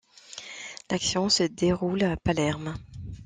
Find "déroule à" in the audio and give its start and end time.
1.43-2.17